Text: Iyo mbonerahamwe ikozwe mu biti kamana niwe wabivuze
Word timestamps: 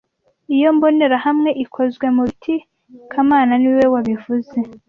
Iyo 0.55 0.69
mbonerahamwe 0.75 1.49
ikozwe 1.63 2.05
mu 2.15 2.21
biti 2.27 2.55
kamana 3.11 3.53
niwe 3.61 3.85
wabivuze 3.93 4.57